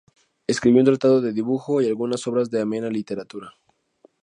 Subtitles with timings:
[0.47, 3.53] Escribió un "Tratado de dibujo" y algunas obras de amena literatura.